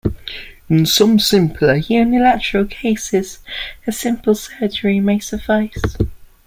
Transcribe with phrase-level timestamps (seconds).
[0.67, 3.37] In some simpler, unilateral cases
[3.85, 5.95] a single surgery may suffice.